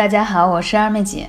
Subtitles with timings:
[0.00, 1.28] 大家好，我是二妹姐。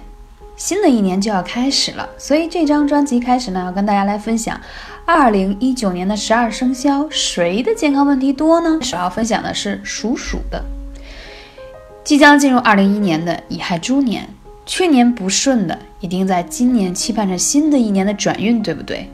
[0.56, 4.58] 新的一年就要开始了，所以这张专辑开始呢，要跟大家来分享
[5.06, 8.80] 二零一九年的十二生肖，谁的健康问题多呢？
[8.82, 10.64] 首要分享的是属鼠的，
[12.06, 14.30] 即将进入二零一年的乙亥猪年，
[14.66, 19.10] 去年不顺的，一定在今年期盼着新的一年的转运，对不对？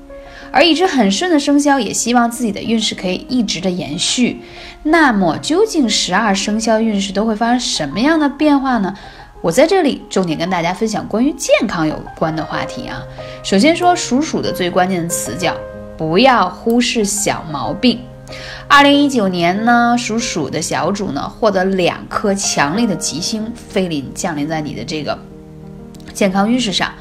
[0.52, 4.40] 而一直很顺的生肖，也希望自己的运势可以一直的延续。
[4.84, 8.94] 那么，究竟十二生肖运势都会发生什么样的变化呢？
[9.42, 13.02] 我在这里重点跟大家分享关于健康有关的话题啊。
[13.44, 15.56] 首先说属鼠的最关键的词叫
[15.96, 18.00] 不要忽视小毛病。
[18.68, 25.18] 二零一九年呢，属鼠的小主呢获得两颗强力的吉星飞临降临在你的这个
[26.14, 26.92] 健康运势上。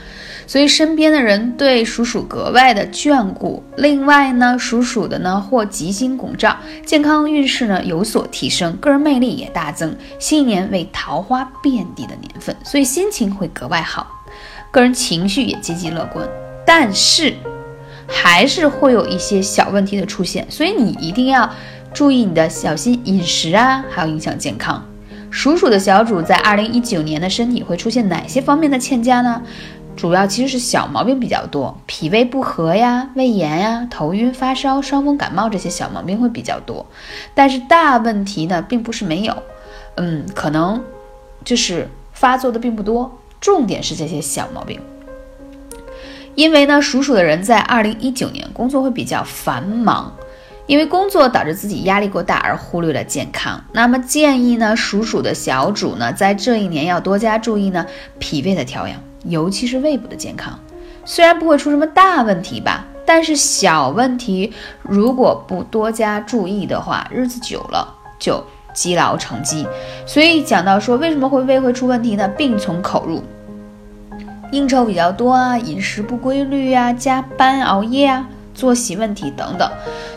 [0.46, 3.62] 所以身边的人对属鼠格外的眷顾。
[3.76, 9.96] 另外呢，属鼠的呢或吉星拱照，健康运势呢有所提升，个人魅力也大增。
[10.18, 14.06] 新一年为桃花遍地的年份，所以心情会格外好，
[14.70, 16.26] 个人情绪也积极乐观。
[16.64, 17.34] 但是
[18.06, 21.48] 还是会有一些小问题的出现，所以你一定要
[21.92, 24.84] 注意你的小心饮食啊，还有影响健康。
[25.30, 29.42] 属鼠的小主在二零一九年的身体会出现哪些方面的欠佳呢？
[29.96, 36.84] 主要其实是小毛病比较多，脾胃不和呀、胃炎呀、头晕、发烧、伤风感冒这些小毛病会比较多，
[37.34, 39.34] 但是大问题呢并不是没有，
[39.96, 40.84] 嗯，可能
[41.44, 44.78] 就是发作的并不多，重点是这些小毛病。
[46.34, 50.14] 因为呢，属鼠的人在二零一九年工作会比较繁忙，
[50.66, 53.64] 因为工作导致自己压力过大而忽略了健康。
[53.72, 57.86] 那么建议呢，属鼠的小主呢，在这一年要多加注意呢
[58.18, 59.00] 脾胃的调养。
[59.28, 60.58] 尤其是胃部的健康，
[61.04, 64.52] 虽然不会出什么大问题吧，但是小问题
[64.82, 69.66] 如果不多加注意的话，日子久了就积劳成疾。
[70.06, 72.28] 所以讲到说为什么会胃会出问题呢？
[72.28, 73.22] 病从口入，
[74.52, 79.70] 应酬比较多啊，饮食不规律啊，加班熬夜啊，作息问题等等。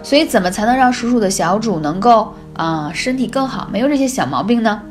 [0.03, 4.81] 所以怎么才能让属鼠的小主能够啊身体更好，没有这些小毛病呢？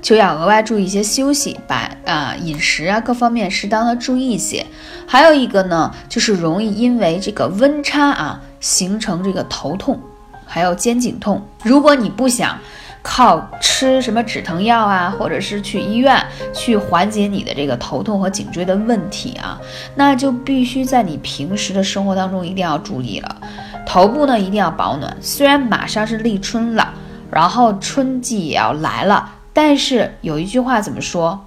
[0.00, 4.66] 就要额外注意一些休息，把啊饮食啊各方面适当的注意一些。
[5.06, 10.00] 还有一个呢，就是容易因为这个温差啊形成这个头痛，
[10.46, 11.42] 还有肩颈痛。
[11.62, 12.58] 如果你不想
[13.02, 16.24] 靠吃什么止疼药啊，或者是去医院
[16.54, 19.60] 去缓解你的这个头痛和颈椎的问题啊，
[19.96, 23.36] 那就必须在你平时的生活当中一定要注意了。
[23.84, 26.94] 头部呢一定要保暖，虽然马上是立春了，
[27.30, 29.28] 然后春季也要来了。
[29.52, 31.38] 但是有一句话怎么说，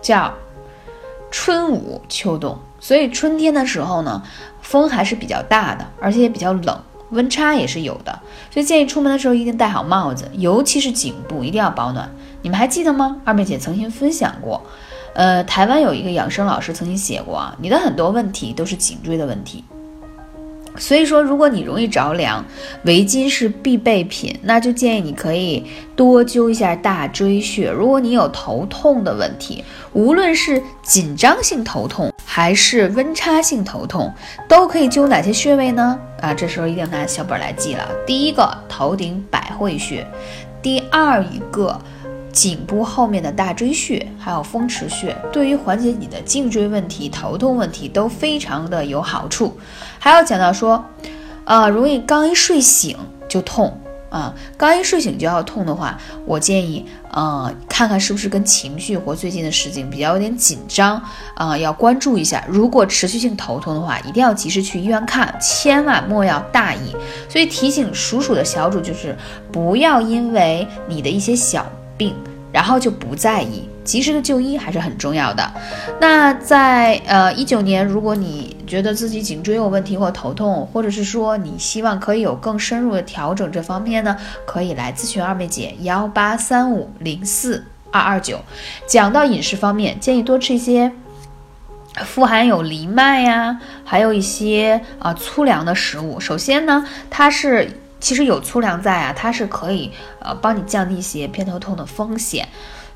[0.00, 0.32] 叫
[1.30, 4.22] 春捂秋冻，所以春天的时候呢，
[4.60, 6.78] 风还是比较大的，而且也比较冷，
[7.10, 12.10] 温差也是有的，所以建议出门的时候一定戴好帽子，尤其是颈部一定要保暖。
[12.42, 13.18] 你们还记得吗？
[13.24, 14.60] 二妹姐曾经分享过，
[15.14, 19.62] 呃，台湾有一个养生老师曾经写过啊，你的很多问题都是颈椎的问题。
[20.76, 22.44] 所以说，如果你容易着凉，
[22.84, 27.70] 围巾是必备品，那就建议你可以多灸一下大椎穴。
[27.70, 29.62] 如果你有头痛的问题，
[29.92, 34.12] 无论是紧张性头痛还是温差性头痛，
[34.48, 35.98] 都可以灸哪些穴位呢？
[36.20, 37.88] 啊，这时候一定要拿小本来记了。
[38.06, 40.04] 第一个，头顶百会穴；
[40.62, 41.78] 第二一个。
[42.32, 49.56] 颈部后面的大椎穴，还有风池穴，对于缓解你的颈椎问题、头痛问题都非常的有好处。
[49.98, 50.82] 还要讲到说，
[51.44, 52.96] 呃，容易刚一睡醒
[53.28, 53.78] 就痛
[54.08, 61.02] 啊，刚一睡醒就要痛的话，我建议，呃，看看是不是跟情绪或最近的事情比较有点紧张
[61.34, 62.42] 啊，要关注一下。
[62.48, 66.96] 如果持续性头痛的话，一定要及时去医院看，千万莫要大意。
[67.28, 69.14] 所以提醒鼠鼠的小主就是，
[69.50, 71.66] 不要因为你的一些小。
[72.02, 72.14] 病，
[72.52, 75.52] 然后就不在意，及时的就医还是很重要的。
[76.00, 88.40] 那在呃一九年，如果你觉得自己颈椎有问题或头痛，或者是说你希望可以有更深入的调整这方面呢，可以来咨询二妹姐幺八三五零四二二九。
[88.88, 90.90] 讲到饮食方面，建议多吃一些
[92.04, 96.18] 富含有藜麦呀，还有一些啊粗粮的食物。
[96.18, 97.78] 首先呢，它是。
[98.02, 102.46] 其实有粗粮在啊，它是可以呃帮你降低一些偏头痛的风险。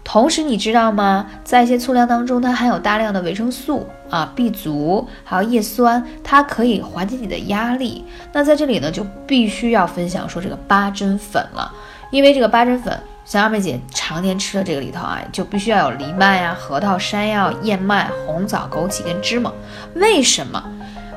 [0.02, 8.04] 同时你知道吗，在一些粗粮当中，它含有大量的维生素啊、B 族，还有叶酸，它可以缓解你的压力。
[8.32, 11.72] 那在这里呢，就必须要分享说这个八珍粉了，
[12.10, 19.52] 因为这个八珍粉，像二妹姐常年吃的这个里头啊，就必须要有藜麦啊、核桃、山药、燕麦、红枣、枸杞跟芝麻。
[19.94, 20.62] 为什么？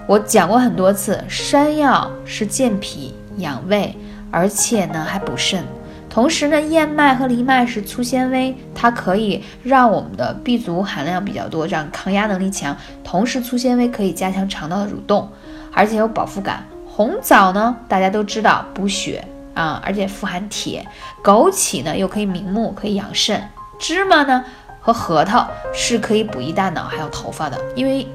[0.07, 3.13] 我讲过很多次，山药是健脾。
[3.39, 3.95] 养胃，
[4.31, 5.63] 而且呢还补肾。
[6.09, 12.75] 同时呢，燕麦和藜麦是粗纤维，它可以让我们的 B 族含量比较多，这样抗压能力强。
[13.03, 15.29] 同时，粗纤维可以加强肠道的蠕动，
[15.71, 16.63] 而且有饱腹感。
[16.87, 20.83] 红枣呢，大家都知道补血啊，而且富含铁。
[21.23, 23.41] 枸杞呢，又可以明目，可以养肾。
[23.77, 24.43] 芝麻呢
[24.81, 28.05] 和核桃是可以补益大脑还有头发的，因为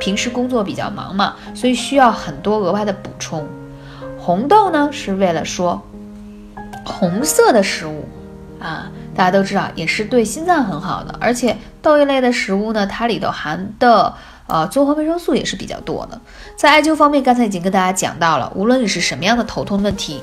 [0.00, 3.46] 平时工作比较忙嘛，所以需要很多额外的补充。
[4.24, 5.82] 红豆呢，是为了说。
[6.82, 8.08] 红色的食物
[8.58, 14.14] 啊，大家都知道也是对心脏很好的，而且豆类类的食物呢，它里头含的
[14.46, 16.18] 呃综合维生素也是比较多的。
[16.56, 20.22] 在艾灸方面，刚才已经跟大家讲到了，无论你是什么样的头痛问题，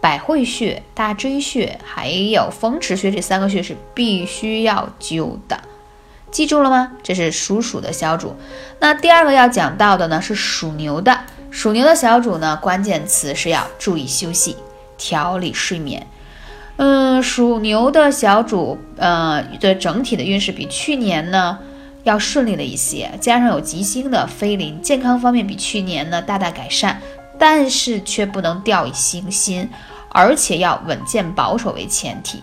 [0.00, 5.60] 百会穴、大椎穴还有风池穴这三个穴是必须要灸的，
[6.32, 6.92] 记住了吗？
[7.04, 8.34] 这是属鼠的小主。
[8.80, 11.20] 那第二个要讲到的呢是属牛的，
[11.52, 14.56] 属牛的小主呢，关键词是要注意休息。
[14.98, 16.06] 调理睡眠，
[16.76, 21.58] 嗯，属牛的小主，呃的整体的运势比去年呢
[22.04, 27.00] 要顺利了一些，加上有吉星的飞临，健康方面比去年呢大大改善，
[27.36, 29.68] 但是却不能掉以轻心，
[30.10, 32.40] 而且要稳健保守为前提，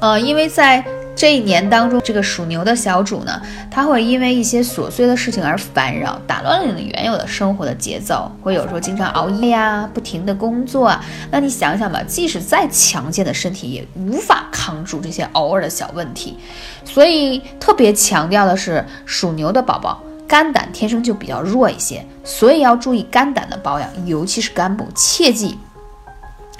[0.00, 0.82] 呃，因为在。
[1.18, 11.04] 这一年当中，这个属牛的小主呢，他会因为一些琐碎的事情而烦扰，打乱了你原有的生活的节奏，会有时候经常熬夜呀，不停的工作啊。
[11.32, 16.38] 那你想想吧，即使再强健的身体，也无法扛住这些偶尔的小问题。
[16.84, 25.58] 所以特别强调的是，属牛的宝宝肝胆天生就比较弱一些，所以要注意肝胆的保养，尤其是肝部，切记。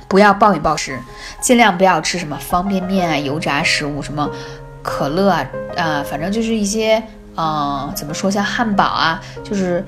[0.09, 0.99] 不要暴饮暴食，
[1.41, 4.29] 尽量不要吃什么方便面啊、油炸食物，什么
[4.83, 5.47] 可乐啊，
[5.77, 7.03] 啊，反正就是一些，
[7.37, 9.85] 嗯，怎么说，像汉堡啊，就是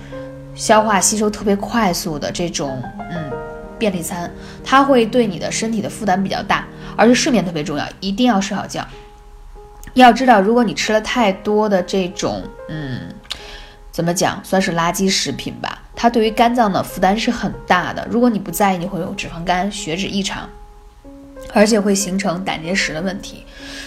[0.55, 3.33] 消化吸收特别快速的这种，嗯，
[3.79, 4.31] 便利餐，
[4.63, 6.67] 它会对你的身体的负担比较大，
[6.97, 8.87] 而且睡眠特别重要，一定要睡好觉。
[9.95, 13.09] 要知道，如果你吃了太多的这种，嗯。
[13.93, 15.83] 怎么讲，算是垃圾食品吧？
[16.03, 18.09] 它对于肝脏的负担是很大的。
[18.11, 20.49] 如果你不在意，你会有脂肪肝、血脂异常，
[21.53, 23.45] 而且会形成胆结石的问题。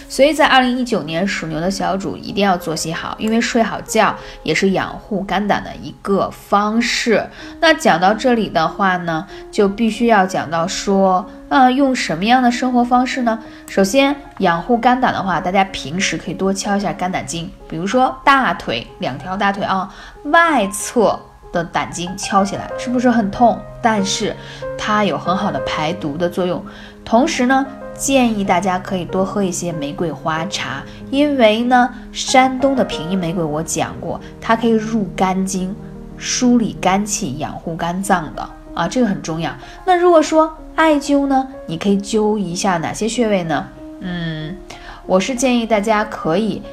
[0.07, 7.27] 所以在二零一九年，属牛的小主一定要作息好，因为睡好觉也是养护肝胆的一个方式。
[7.59, 13.39] 那讲到这里的话呢，就必须要讲到说，呃，用什么样的生活方式呢？
[13.67, 19.91] 首先，养护肝胆的话，大家平时可以多敲一下肝胆经，比如说大腿两条大腿啊，
[20.25, 21.19] 外侧
[21.53, 23.57] 的胆经敲起来，是不是很痛？
[23.81, 24.35] 但是
[24.77, 26.61] 它有很好的排毒的作用，
[27.05, 27.65] 同时呢。
[27.95, 35.73] 建议大家可以多喝一些玫瑰花茶，因为呢，山东的平阴玫瑰我讲过，它可以入肝经，
[36.17, 39.55] 梳理肝气，养护肝脏的啊，这个很重要。
[39.85, 43.67] 那如果说艾灸呢，你可以灸一下哪些穴位呢？
[43.99, 44.57] 嗯，
[45.05, 46.63] 我是建议大家可以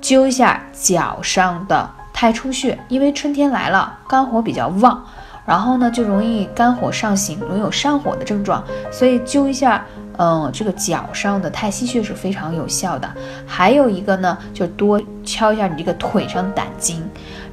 [0.00, 5.04] 灸一下脚上的太冲穴，因为春天来了，肝火比较旺，
[5.46, 9.84] 然后呢就容易肝火上行，容易有上火的症状，所以灸一下。
[10.18, 13.10] 嗯，这个脚上的太溪穴是非常有效的。
[13.46, 17.02] 还有一个呢，就多敲一下你这个腿上的胆经，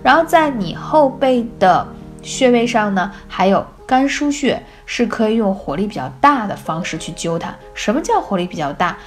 [0.03, 1.87] 然后在你后背的
[2.21, 7.55] 穴位上呢，还有肝腧穴，是可以用火力比较大的方式去灸它。
[7.73, 8.97] 什么叫火力比较大？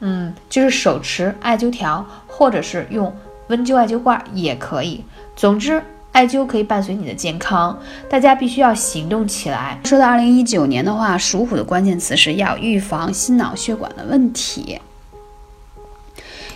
[0.00, 3.14] 嗯，就是手持艾灸条，或者是用
[3.52, 5.04] 温灸艾灸罐也可以。
[5.36, 5.82] 总之。
[6.12, 7.80] 艾灸可以伴随你的健康，
[8.10, 9.80] 大家必须要行动起来。
[9.82, 14.78] 说到二零一九年的话，属虎的关键词是要预防心脑血管的问题，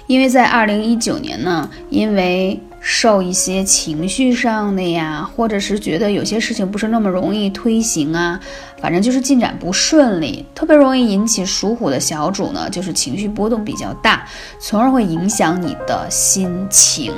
[0.07, 8.39] 因为在二零一九年呢，因为受一些情绪上的呀，或者是觉得有些事情不是那么容易推行啊，
[8.81, 14.25] 反正就是进展不顺利，特别容易引起属虎的小主呢，就是情绪波动比较大，
[14.61, 17.13] 从而会影响你的心情。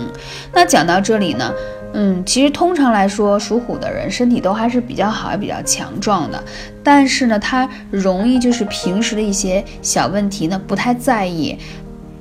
[0.55, 1.53] 那讲到这里呢。
[1.95, 6.43] 嗯，其实通常来说，属虎的人身体都还是比较好，也比较强壮的。
[6.83, 11.57] 但是呢，他容易就是平时的一些小问题呢，不太在意，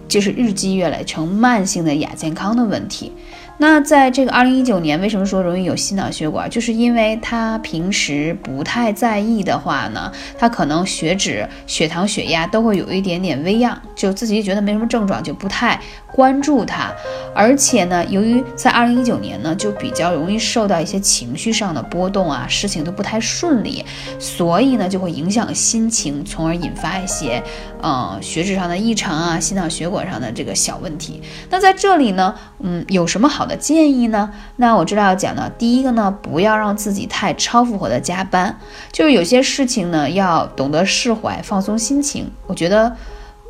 [0.08, 3.12] 就是日积月累成慢性的亚健康的问题。
[3.60, 6.48] 那在这个二零一九年，为什么说容易有心脑血管？
[6.48, 15.80] 就是因为他平时不太在意的话呢，他可能血脂、血糖、血压都会有一点点微恙，就自己觉得没什么症状，就不太
[16.12, 16.92] 关注它。
[17.34, 23.84] 而且呢，由于在二零一九年呢，就比较容易受到一些情绪上的波动啊，事情都不太顺利，
[24.20, 27.42] 所以呢，就会影响心情，从而引发一些
[27.82, 31.22] 嗯血脂上的异常啊，心脑血管上的这个小问题。
[31.50, 32.36] 那在这里呢。
[32.60, 34.32] 嗯，有什么好的建议呢？
[34.56, 38.58] 那我知道要讲的第一个呢，不要让自己太超负荷的加班，
[38.92, 42.32] 就是有些事情呢，要懂得释怀，放松心情。
[42.48, 42.96] 我觉得。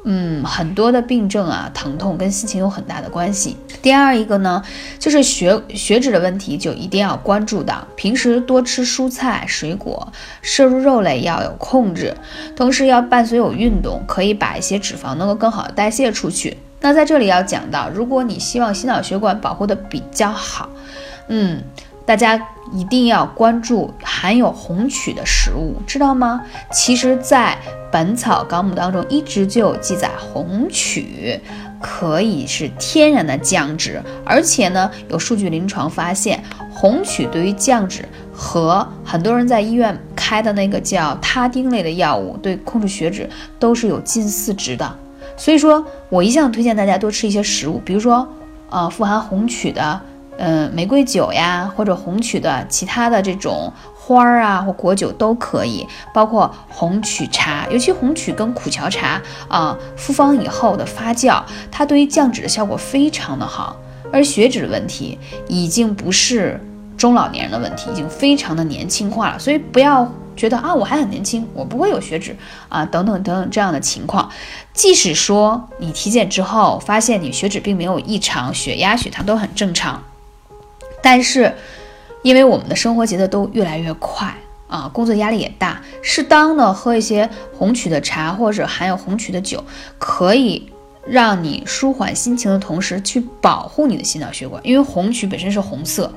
[0.05, 3.57] 嗯，很多的病症啊，疼痛跟心情有很大的关系。
[3.81, 4.63] 第二一个呢，
[4.99, 10.11] 就是血血脂的问题，就一定要关注到，平时多吃蔬菜水果，
[10.41, 12.15] 摄入肉类要有控制，
[12.55, 16.57] 同时要伴随有运动，可以把一些脂肪能够更好的代谢出去。
[16.79, 20.69] 那在这里要讲到，如果你希望心脑血管保护的比较好，
[21.27, 21.61] 嗯。
[22.05, 26.41] 大家一定要关注含有红曲的食物，知道吗？
[26.71, 27.57] 其实，在
[27.91, 31.39] 《本草纲目》当中一直就有记载，红曲
[31.79, 44.95] 可以是天然的降脂，而且呢，有数据临床发现，红曲对于降脂和很多人在医院开的那个叫他汀类的药物，对控制血脂都是有近似值的。
[45.37, 48.27] 所以说我一向推荐大家多吃一些食物，比如说，
[48.69, 50.01] 呃，富含红曲的。
[50.37, 63.75] 嗯，玫瑰酒呀，或者红曲的其他的这种花儿啊，或果酒都可以，包括红曲茶，尤其红曲跟苦荞茶啊，复方以后的发酵，它对于降脂的效果非常的好。
[64.13, 66.57] 而血脂的问题已经不是
[66.97, 72.33] 中老年人的问题，已经非常的年轻化了，所以不要觉得啊，我还很年轻，我不会有血脂
[72.69, 74.29] 啊，等等等等这样的情况。
[74.71, 80.01] 即使说你体检之后发现你血脂并没有异常，血压、血糖都很正常。
[81.01, 81.53] 但是，
[82.21, 84.35] 因为我们的生活节奏都越来越快
[84.67, 89.63] 啊，工作压力也大，适当的喝一些红曲的茶或者含有红曲的酒，
[89.97, 90.69] 可以
[91.07, 94.61] 让你舒缓心情的同时，去保护你的心脑血管。
[94.65, 96.11] 因为红曲本身是红色，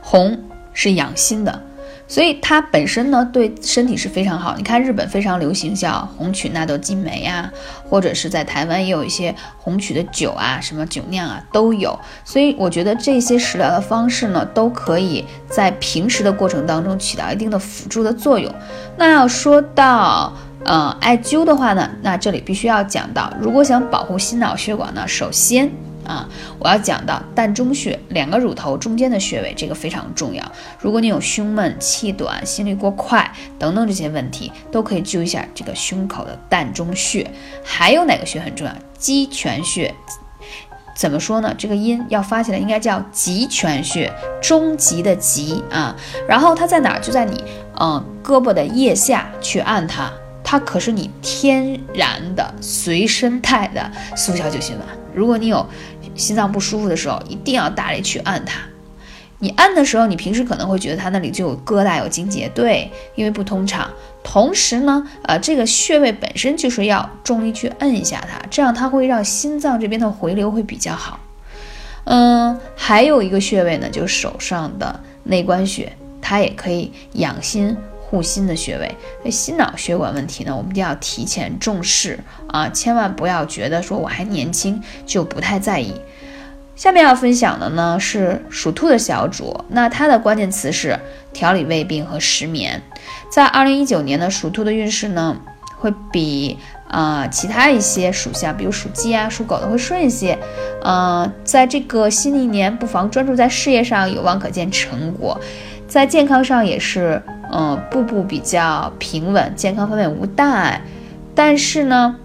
[0.00, 1.62] 红是养心的。
[2.12, 4.54] 所以它本身呢，对身体是非常好。
[4.58, 7.50] 你看日本非常流行像红曲纳豆激酶啊，
[7.88, 11.98] 或者是在台湾也有一些红曲的酒啊，什么酒酿啊都有。
[12.22, 18.54] 所以我觉得这些食疗的方式呢，都可以在平时的过程当中起到一定的辅助的作用。
[18.98, 20.34] 那要说到
[20.66, 25.72] 呃艾灸的话呢，那这里必须要讲到，如果想保护心脑血管呢，首先。
[26.04, 26.28] 啊，
[26.58, 30.42] 我要讲到膻中穴，两个乳头中间的穴位，这个非常重要。
[30.78, 37.30] 如果你有胸闷、气短、心率过快等等这些问题，都可以灸一下这个胸口的膻中穴。
[37.62, 38.72] 还有哪个穴很重要？
[38.98, 39.94] 极泉穴。
[40.94, 41.54] 怎么说呢？
[41.56, 45.96] 这个音要发起来应该叫极泉穴，终极的极啊。
[46.28, 47.00] 然后它在哪儿？
[47.00, 47.42] 就在你
[47.80, 50.12] 嗯胳膊的腋下去按它，
[50.44, 55.01] 它可是你天然的随身带的速效救心丸。
[55.14, 55.66] 如果你有
[56.14, 58.60] 心脏不舒服的时候，一定要大力去按它。
[59.38, 63.90] 你按的时候，你平时可能会觉得它那里就有疙瘩、有筋结，对，因为不通畅。
[64.22, 71.18] 同时呢，呃，这个穴位本身就是要重力去摁一下它，这样它会让心脏这边的回流会比较好。
[72.04, 77.76] 嗯，还有一个穴位呢，就是手上的内关穴，它也可以养心。
[78.12, 78.86] 护心的穴位，
[79.22, 85.94] 所以心脑血管问题呢，我们一定要提前重视啊，千万不要觉得说我还年轻就不太在意。
[86.76, 90.98] 下面要分享的呢是属兔的小主，那它的关键词是
[91.32, 92.82] 调理胃病和失眠。
[93.30, 95.34] 在二零一九年的属兔的运势呢，
[95.78, 100.38] 会比啊其他一些属相，比如属鸡啊、属狗的会顺一些。
[100.84, 105.40] 嗯，在这个新的一年，不妨专注在事业上，有望可见成果。
[105.92, 107.20] 在健康上也是。
[107.54, 110.80] 嗯，步步比较平稳，健康方面无大碍。
[111.34, 112.16] 但是呢，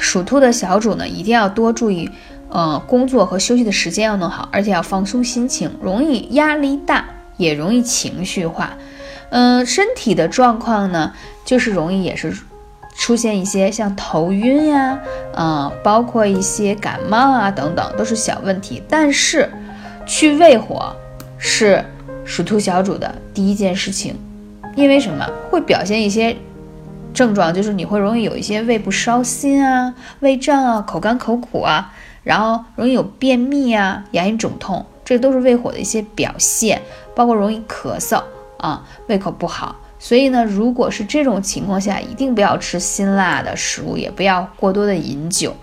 [0.00, 2.08] 属兔的小主呢，一定要多注意，
[2.48, 7.04] 呃，工作和休息的时间要弄好，而且要放松心情，容易压力大，
[7.36, 8.70] 也容易情绪化。
[9.28, 11.12] 嗯，身体的状况呢，
[11.44, 12.34] 就是容易也是
[12.96, 14.98] 出现一些像头晕呀，
[15.36, 18.82] 嗯，包括一些感冒啊等等，都是小问题。
[18.88, 19.52] 但是
[20.06, 20.96] 去胃火
[21.36, 21.84] 是。
[22.24, 24.16] 属兔小主的第一件事情，
[24.74, 26.36] 因为什么会表现一些
[27.12, 36.82] 症状，就是你会容易有一些胃部烧心啊、胃胀啊、口干口苦啊，然后容易有便秘啊、牙龈肿痛，这都是胃火的一些表现，
[37.14, 38.22] 包括容易咳嗽
[38.56, 39.76] 啊、胃口不好。
[39.98, 45.54] 所以呢，如果是这种情况下，一定不要吃辛辣的食物，也不要过多的饮酒。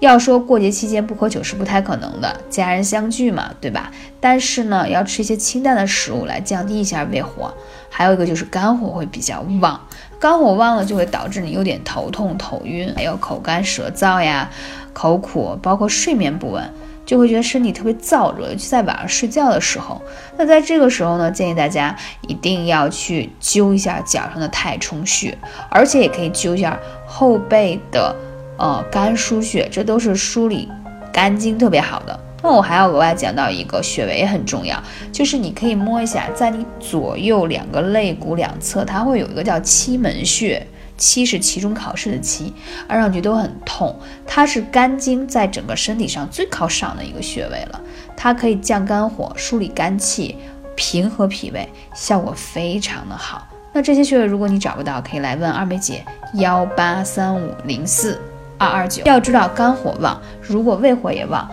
[0.00, 3.90] 要说过节期间不喝酒是不太可能的，家人相聚嘛，对吧？
[4.20, 7.54] 但是呢，要吃一些清淡的食物来降低一下胃火。
[7.88, 9.80] 还有一个就是肝火会比较旺，
[10.18, 14.50] 肝火旺了就会导致你有点头痛、头晕，还有口干舌燥呀、
[14.92, 16.68] 口苦，包括睡眠不稳，
[17.06, 20.02] 就会觉得身体特别燥热，尤其在晚上睡觉的时候。
[20.36, 25.38] 那在这个时候呢，建议大家一定要去灸一下脚上的太冲穴，
[25.70, 28.14] 而且也可以灸一下后背的。
[28.56, 30.68] 呃，肝腧穴，这都是梳理
[31.12, 32.20] 肝经特别好的。
[32.42, 40.66] 那我还要额外讲到一个穴位也很重要，就是你可以摸一下，在你左右两个肋骨两侧，它会有一个叫期门穴，
[40.98, 42.52] 期是期中考试的期，
[42.86, 43.98] 按上去都很痛。
[44.26, 47.80] 它是肝经在整个身体上最靠上的一个穴位了，
[48.14, 50.36] 它可以降肝火、梳理肝气、
[50.76, 53.48] 平和脾胃，效果非常的好。
[53.72, 58.20] 那这些穴位如果你找不到，可以来问二妹姐幺八三五零四
[58.58, 59.02] 二二九。
[59.04, 61.48] 要知道肝火旺，如果胃火也旺。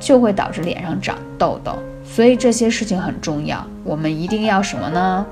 [0.00, 3.64] 就会导致脸上长痘痘，所以这些事情很重要。
[3.84, 5.24] 我们一定要什么呢？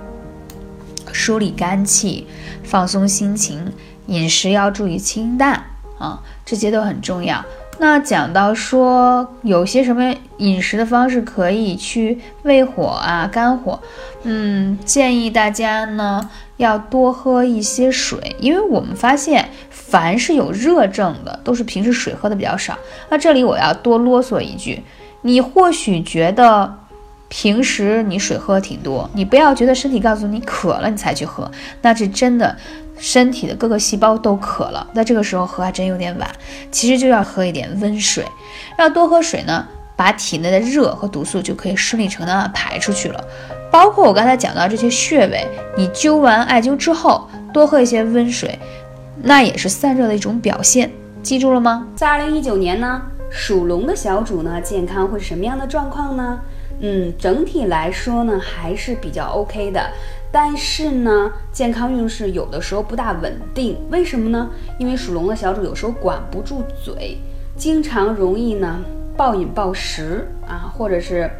[1.13, 2.27] 梳理肝气，
[2.63, 3.71] 放松心情，
[4.07, 5.63] 饮食要注意清淡
[5.99, 7.45] 啊，这些都很重要。
[7.79, 13.79] 那讲到说有些什么饮食的方式可以去胃火啊、肝火，
[14.23, 19.51] 嗯，建议大家呢要多喝一些水，因为我们发现。
[19.93, 22.79] 凡是有热症的，都是平时水喝的比较少。
[23.11, 24.83] 那这里我要多啰嗦一句，
[25.21, 26.79] 你或许觉得
[27.29, 31.51] 平时你水喝挺多，你不要觉得身体告诉你渴了你才去喝，
[31.83, 32.57] 那是真的
[32.97, 34.87] 身体的各个细胞都渴了。
[34.95, 36.27] 那这个时候喝还真有点晚，
[36.71, 38.25] 其实就要喝一点温水，
[38.79, 43.23] 要多喝水呢，把体内的热和毒素就可以顺理成章的排出去了。
[43.71, 45.47] 包括我刚才讲到这些穴位，
[45.77, 48.59] 你灸完艾灸之后，多喝一些温水。
[49.25, 50.91] 那也是散热的一种表现，
[51.23, 51.87] 记住了吗？
[51.95, 53.01] 在二零一九年呢，
[53.31, 56.41] 属龙的小主呢，健康会什么样的状况呢？
[56.81, 59.81] 嗯，整体来说呢，还是比较 OK 的，
[60.33, 64.51] 但是呢，健康运势有的时候不大稳定，为什么呢？
[64.79, 67.17] 因为属龙的小主有时候管不住嘴，
[67.57, 68.81] 经常容易呢
[69.17, 71.31] 暴饮暴食啊，或者是。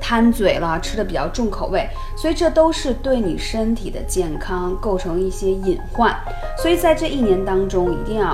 [0.00, 6.16] 贪嘴了，吃的比较重口味，所以这都是对你身体的健康构成一些隐患。
[6.56, 8.26] 所以在这一年当中，一定要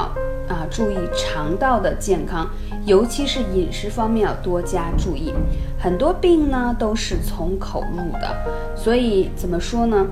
[0.49, 2.49] 啊注意肠道的健康，
[2.85, 5.35] 尤其是饮食方面要多加注意。
[5.79, 8.35] 很多病呢都是从口入的，
[8.77, 10.07] 所以怎么说呢？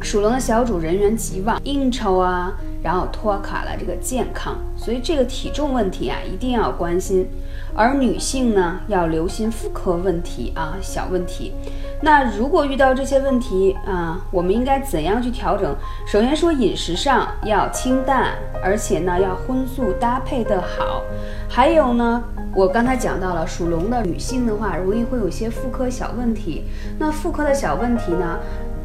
[0.00, 7.28] 属龙的小主人缘极旺，应酬啊，然后拖垮了这个健康，所以这个体重问题啊一定要关心。
[7.74, 11.52] 而女性呢，要留心妇科问题啊，小问题。
[12.00, 15.74] 那如果遇到这些问题啊，我们应该怎样去调整？
[16.06, 21.02] 首先说饮食上要清淡，而且呢要荤素搭配的好。
[21.48, 22.22] 还有呢，
[22.54, 26.64] 我刚才讲到了属龙的女性的话，容易会有些妇科小问题。
[26.98, 28.38] 那妇科的小问题呢，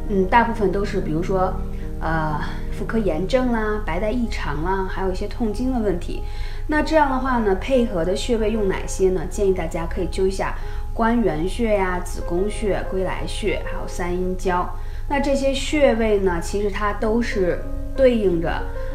[0.09, 1.51] 嗯，大部分都是比如说，
[1.99, 2.39] 呃，
[2.83, 6.21] 妇科炎症啦、白带异常啦，还有一些痛经的问题。
[6.67, 9.21] 那这样的话呢，配合的穴位用哪些呢？
[9.29, 10.53] 建议大家可以灸一下
[10.93, 14.69] 关元穴呀、子宫穴、归来穴，还有三阴交。
[15.07, 17.63] 那这些穴位呢，其实它都是
[17.95, 18.51] 对应着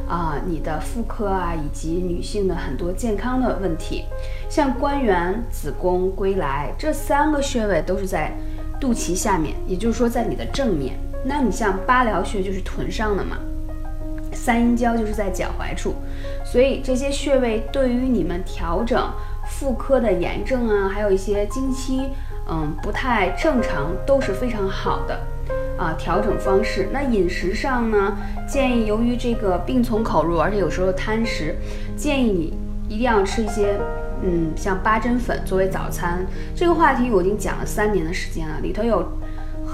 [0.07, 4.05] 啊你的妇科啊以及女性的很多健康的问题。
[4.51, 8.37] 像关元、子宫、归来这三个穴位都是在
[8.79, 10.95] 肚脐下面，也就是说在你的正面。
[11.25, 13.39] 那你像八髎穴就是臀上的嘛。
[14.39, 15.97] 三阴交就是在脚踝处，
[16.45, 19.13] 所以这些穴位对于你们调整
[19.47, 22.11] 妇科的炎症啊，还有一些经期
[22.49, 25.21] 嗯不太正常都是非常好的
[25.77, 26.89] 啊调整方式。
[26.93, 31.57] 那饮食上呢，建议由于这个病从口入，而且有时候贪食，
[31.97, 32.55] 建议你
[32.89, 33.77] 一定要吃一些
[34.23, 36.25] 嗯像八珍粉作为早餐。
[36.55, 39.18] 这个话题我已经讲了三年的时间了，里头有。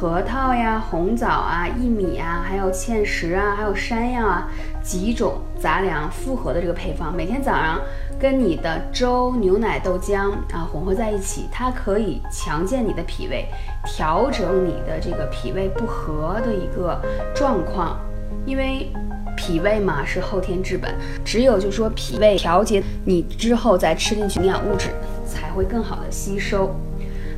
[0.04, 4.46] 核桃呀、红枣啊、薏米啊，还有芡实啊，还有山药啊，
[4.82, 7.80] 几种杂粮复合的这个配方，每天早上
[8.20, 13.46] 跟你的粥、牛奶、豆浆啊混合在一起，它可以强健你的脾胃，
[13.86, 17.00] 调整你的这个脾胃不和的一个
[17.34, 17.98] 状况。
[18.44, 18.92] 因为
[19.38, 24.90] 脾胃嘛是后天之本，只有就说脾胃调节你之后再吃进去营养物质，
[25.26, 26.78] 才会更好的吸收。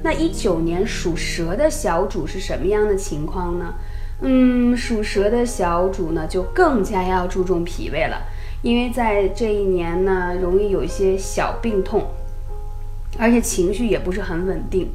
[0.06, 3.74] 那一九年属蛇的小主是什么样的情况呢？
[4.20, 8.22] 嗯，属蛇的小主呢，就更加要注重脾胃了，
[8.62, 12.04] 因为在这一年呢，容易有一些小病痛，
[13.18, 14.88] 而且情绪也不是很稳定，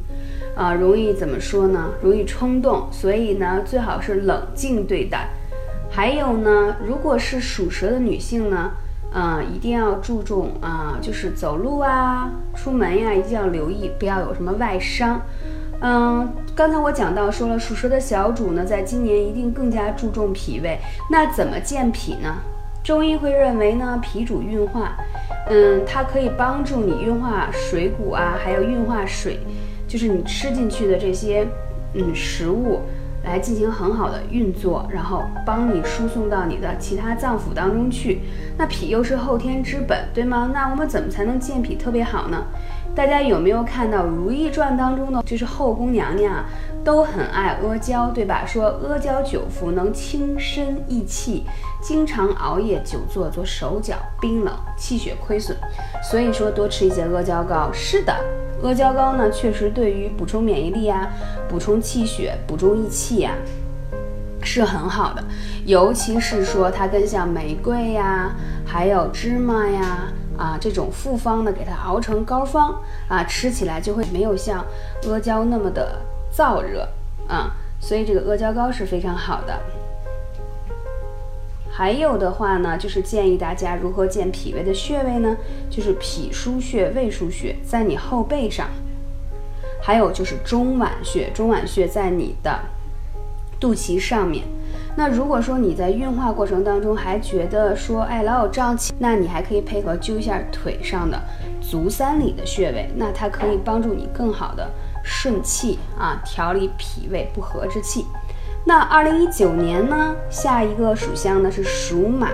[0.55, 1.89] 啊，容易怎么说呢？
[2.01, 5.27] 容易冲动，所以呢，最好是冷静对待。
[5.89, 8.71] 还有呢，如果是属蛇的女性呢？
[9.13, 15.21] 嗯，一定要注重啊，就是走路啊、出门呀，一定要留意，不要有什么外伤。
[15.81, 20.79] 嗯，刚才我讲到说了，属蛇的小主呢，在今年一定更加注重脾胃。
[21.09, 22.37] 那怎么健脾呢？
[22.83, 24.95] 中医会认为呢，脾主运化，
[25.47, 29.39] 嗯，它可以帮助你运化水谷啊，还有运化水，
[29.87, 31.45] 就是你吃进去的这些
[31.93, 32.79] 嗯食物，
[33.23, 38.21] 来进行很好的运作，然后帮你输送到你的其他脏腑当中去。
[38.57, 40.49] 那脾又是后天之本，对吗？
[40.53, 42.45] 那我们怎么才能健脾特别好呢？
[42.93, 46.45] 大家有没有看到《如懿传》当中的，就是后宫娘娘啊，
[46.83, 48.43] 都很爱阿胶，对吧？
[48.45, 51.45] 说阿胶久服能清身益气，
[51.81, 55.55] 经常熬夜久坐，做手脚冰冷，气血亏损，
[56.03, 57.71] 所以说多吃一些阿胶糕。
[57.71, 58.13] 是的，
[58.63, 61.09] 阿胶糕呢，确实对于补充免疫力啊、
[61.49, 63.33] 补充气血、补充益气呀，
[64.43, 65.23] 是很好的。
[65.65, 70.11] 尤其是说它跟像玫瑰呀，还有芝麻呀。
[70.37, 72.73] 啊，这种复方呢，给它熬成膏方
[73.07, 74.65] 啊，吃起来就会没有像
[75.07, 75.99] 阿胶那么的
[76.35, 76.87] 燥热
[77.27, 79.53] 啊，所以这个阿胶糕是非常好的。
[81.81, 85.35] 还有的话呢，就是建议大家如何健脾胃的穴位呢？
[85.67, 88.69] 就是脾腧穴、胃腧穴在你后背上，
[89.81, 92.59] 还有就是中脘穴，中脘穴在你的
[93.59, 94.43] 肚脐上面。
[94.95, 101.19] 那如果说你在运化过程当中还觉得说，哎，老有胀气，那你还可以配合灸一下腿上的
[101.59, 104.69] 足三里的穴位，那它可以帮助你更好的
[105.03, 108.05] 顺气啊，调理脾胃不和之气。
[108.63, 112.29] 那二零一九年呢，下一个属相呢是属马，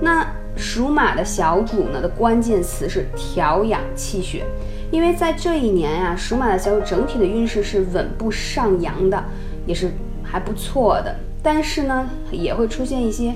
[0.00, 4.44] 那属马的小主呢的关键词是调养气血，
[4.90, 9.22] 因为在这一年呀，属马的小主整体的运势是稳步上扬的，
[9.64, 11.14] 也是还不错的。
[11.44, 13.32] 但是呢，也会出现一些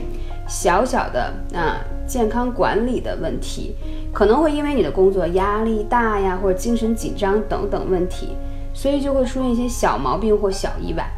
[0.49, 3.77] 小小的啊健康管理的问题，
[4.13, 8.37] 可能会因为你的工作压力大呀，或者精神紧张等等问题，
[8.75, 11.09] 所以就会出现一些小毛病或小意外。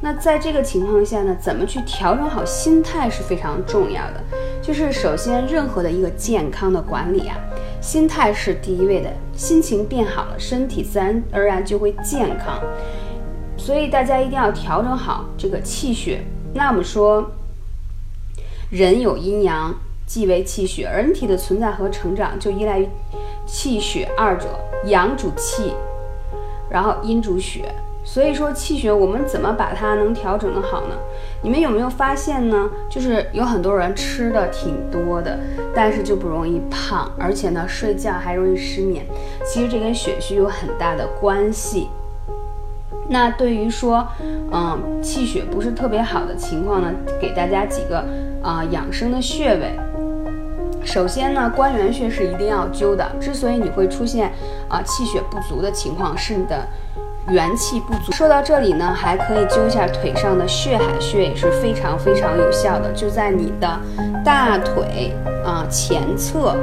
[0.00, 4.22] 那在这个情况下呢，怎么去调整好心态是非常重要的。
[4.60, 7.36] 就是首先，任何的一个健康的管理啊，
[7.80, 12.60] 心态是第一位的，心情变好了，身体自然而然就会健康。
[13.56, 16.22] 所以大家一定要调整好这个气血。
[16.52, 17.30] 那我们说，
[18.70, 19.74] 人有阴阳，
[20.06, 20.84] 即为气血。
[20.84, 22.86] 人体的存在和成长就依赖于
[23.46, 24.48] 气血二者，
[24.84, 25.72] 阳主气，
[26.68, 27.74] 然后阴主血。
[28.04, 30.94] 所以说气血，我们怎么把它能调整的好呢？
[31.42, 32.70] 你们有没有发现呢？
[32.88, 35.38] 就是有很多人吃的挺多的，
[35.74, 39.06] 但是就不容易胖，而且呢睡觉还容易失眠。
[39.44, 41.88] 其实这跟血虚有很大的关系。
[43.08, 44.06] 那对于说，
[44.52, 48.04] 嗯，气血不是特别好的情况呢，给大家几个
[48.42, 49.72] 啊养生的穴位。
[50.84, 53.10] 首先呢，关元穴是一定要灸的。
[53.18, 54.30] 之所以你会出现
[54.68, 56.66] 啊气血不足的情况，是你的
[57.30, 58.12] 元气不足。
[58.12, 63.80] 说到这里呢，还可以灸一下腿上的血海穴，也是非常非常有效的，就在你的
[64.24, 65.12] 大腿
[65.44, 66.54] 啊前侧。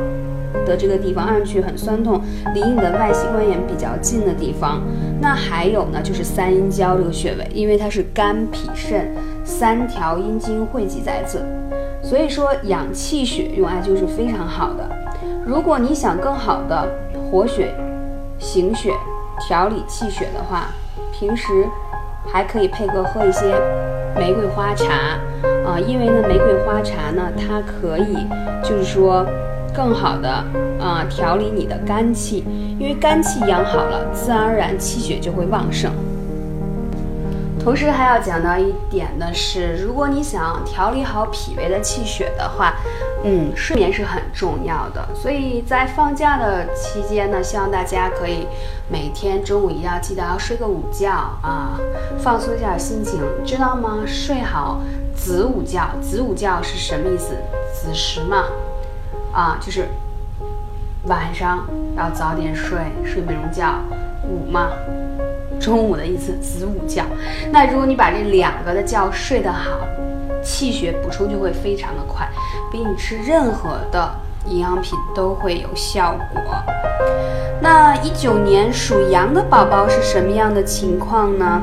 [0.64, 2.22] 的这个地方按上去很酸痛，
[2.54, 4.82] 离你的外膝关节比较近的地方。
[5.20, 9.12] 那还有呢，就是三阴交这个穴位，因为它是肝脾肾
[9.44, 11.44] 三条阴经汇集在此，
[12.04, 14.88] 所以说养气血用艾灸是非常好的。
[15.46, 16.88] 如果你想更好的
[17.32, 17.74] 活血
[18.38, 18.92] 行血、
[19.48, 20.70] 调理气血的话，
[21.12, 21.68] 平时
[22.32, 23.54] 还可以配合喝一些
[24.16, 25.20] 玫瑰花茶
[25.66, 28.16] 啊，因为呢，玫瑰花茶呢，它可以
[28.64, 29.26] 就是说。
[29.74, 30.30] 更好的
[30.82, 32.44] 啊，调理你的肝气，
[32.78, 35.90] 因为肝气养好了，自然而然气血就会旺盛。
[37.64, 42.74] 同时还要讲到一点的是，如果你想调理好脾胃的气血的话，
[43.24, 45.08] 嗯，睡眠是很重要的。
[45.14, 48.48] 所以在放假的期间呢，希望大家可以
[48.90, 51.80] 每天中午一定要记得要睡个午觉啊，
[52.20, 54.00] 放松一下心情，知道吗？
[54.08, 54.82] 睡好
[55.16, 57.36] 子午觉，子午觉是什么意思？
[57.74, 58.46] 子时嘛。
[59.34, 59.88] 啊，就是
[61.06, 63.76] 晚上要早点睡，睡美容觉，
[64.28, 64.72] 午嘛，
[65.62, 67.04] 中午的一次，子午觉。
[67.52, 69.80] 那如果你把这两个的觉睡得好，
[70.44, 72.28] 气血补充就会非常的快，
[72.72, 74.12] 比你吃任何的
[74.48, 76.42] 营养品都会有效果。
[77.62, 81.62] 那一九年属羊的宝宝是什么样的情况呢？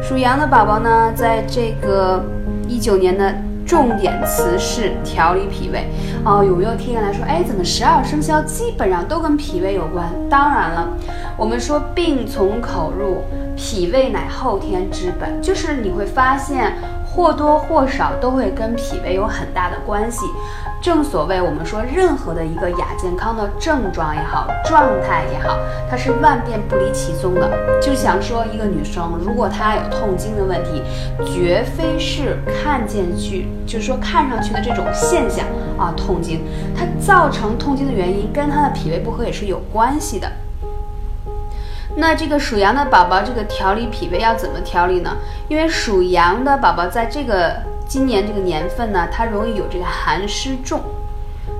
[0.00, 2.24] 属羊的宝宝呢，在这个
[2.68, 3.34] 一九年的。
[3.68, 5.86] 重点词是调理脾胃
[6.24, 6.42] 哦。
[6.42, 10.08] 有没有听人来说，哎，怎么十二生肖基本上都跟脾胃有关？
[10.30, 10.88] 当然了，
[11.36, 13.22] 我们说病从口入，
[13.54, 16.72] 脾胃乃后天之本，就是你会发现
[17.04, 20.24] 或多或少都会跟脾胃有很大的关系。
[20.80, 25.58] 正所谓，我们说任何的一个亚健康的症状也好，状态也好，
[25.90, 27.50] 它是万变不离其宗的。
[27.82, 30.82] 就想说一个女生，如果她有痛经的问题，
[31.26, 35.44] 绝非是看见去，就是说看上去的这种现象
[35.76, 36.44] 啊，痛经，
[36.76, 40.30] 它造成痛经的原因跟她的脾胃不和也是有关系的。
[41.96, 45.16] 那这个属羊的宝宝，这个调理脾胃要怎么调理呢？
[45.48, 47.56] 因为属羊的宝宝在这个
[47.88, 50.78] 今年这个年份呢，它容易有这个寒湿重，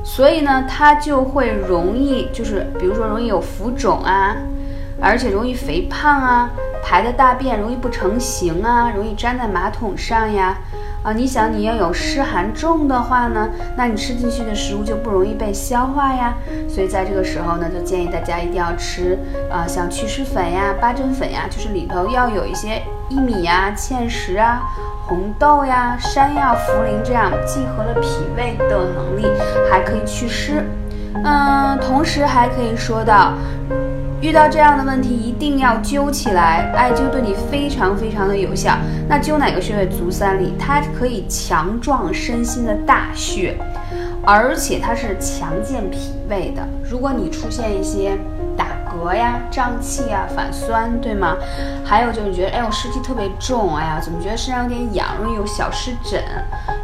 [0.05, 4.37] 所以呢，它就会容易就是比如说容易有浮肿啊，
[5.01, 6.51] 而且容易肥胖啊，
[6.85, 10.59] 排的大便容易不成形啊，容易粘在马桶上呀。
[11.03, 16.35] 啊，你想你要有湿寒重的话呢，那你吃进去的食物就不容易被消化呀。
[16.69, 19.19] 所以在这个时候呢，就建议大家一定要吃
[19.51, 24.61] 啊，像祛湿粉呀、八珍粉呀，就是里头要有一些薏米呀、芡实啊、
[25.07, 29.27] 红豆呀、山药、茯苓这样既合了脾胃的能力，
[29.71, 30.65] 还可以祛湿。
[31.25, 33.33] 嗯，同时还可以说到。
[34.21, 38.77] 遇到这样的问题，一定要灸起来，艾灸对你非常非常的有效。
[39.09, 39.87] 那灸哪个穴位？
[39.87, 43.57] 足三里，它可以强壮身心的大穴，
[44.25, 46.67] 而且它是强健脾胃的。
[46.83, 48.19] 如果你出现一些
[48.59, 51.37] 打嗝呀、胀气啊、反酸，对吗？
[51.85, 56.21] 还有就是你觉得，哎，我湿气特别重，哎呀，怎么觉得身上有点痒，容易有小湿疹，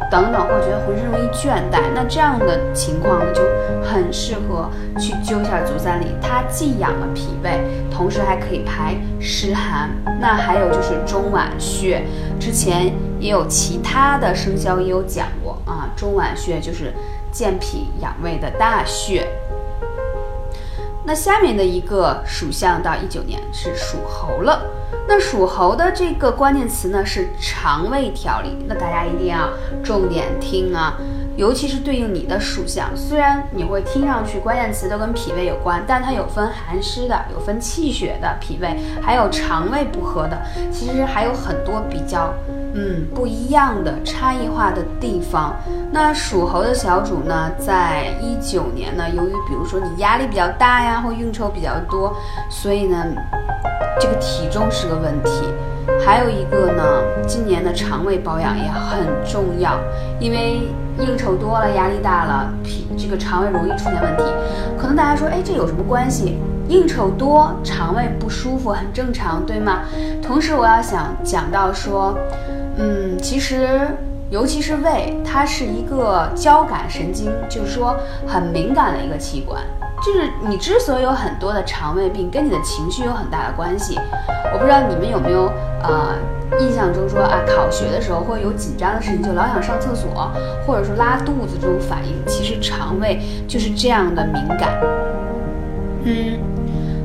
[0.09, 3.41] 等等，或者觉得浑身容易倦怠，那这样的情况呢，就
[3.83, 6.15] 很适合去灸一下足三里。
[6.21, 7.59] 它既养了脾胃，
[7.91, 9.89] 同时还可以排湿寒。
[10.19, 12.01] 那还有就是中脘穴，
[12.39, 16.93] 之前也有其他的生肖也有讲过啊，中脘穴就是
[17.31, 19.27] 健脾养胃的大穴。
[21.05, 24.63] 那下面的一个属相到一九年是属猴了。
[25.07, 29.49] 那属猴的这个关键词呢是肠胃调理，那大家一定要
[29.83, 30.97] 重点听啊，
[31.35, 32.89] 尤其是对应你的属相。
[32.95, 40.41] 虽然你会听上去关键词都跟脾胃有关，但它有分寒湿的，有分气血的脾胃，还有肠胃不和的，
[40.71, 42.33] 其实还有很多比较。
[42.77, 45.55] 嗯，不一样的差异化的地方。
[45.91, 52.13] 那属猴的小主呢，在一九年呢，由于比如说你压力比较大呀，或应酬比较多，
[52.49, 52.97] 所以呢，
[53.97, 55.45] 这个体重是个问题。
[56.05, 56.83] 还有一个呢，
[57.25, 59.79] 今年的肠胃保养也很重要，
[60.19, 60.67] 因为
[60.99, 64.23] 应酬多了，压力大了，脾这个肠胃容易出现问题。
[64.77, 66.37] 可能大家说，哎，这有什么关系？
[66.67, 69.83] 应酬多，肠胃不舒服很正常，对吗？
[70.21, 72.17] 同时，我要想讲到说。
[72.77, 73.87] 嗯，其实
[74.29, 77.95] 尤其是胃，它是一个交感神经，就是说
[78.27, 79.61] 很敏感的一个器官。
[80.05, 83.97] 就是你之所以有很多的肠胃病，跟你的情绪有很大的关系。
[84.53, 86.15] 我不知道你们有没有呃
[86.59, 90.29] 印象中说啊，考学的时候会有紧张的事情，就老想上厕所，
[90.67, 92.13] 或者说拉肚子这种反应。
[92.27, 94.77] 其实肠胃就是这样的敏感。
[96.03, 96.37] 嗯，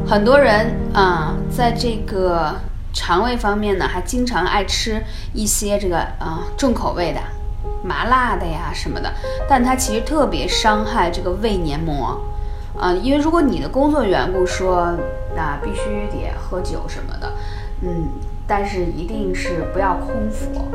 [0.06, 2.52] 很多人啊，在这个。
[2.92, 7.20] 肠胃方面呢，还经常爱吃一些这个啊重口味的、
[7.82, 9.12] 麻辣的呀什么的，
[9.48, 12.20] 但它其实特别伤害这个胃黏膜，
[12.78, 14.96] 啊，因为如果你的工作缘故说
[15.34, 17.32] 那必须得喝酒什么的，
[17.82, 18.08] 嗯。
[18.50, 20.66] 但是一定是不要空腹，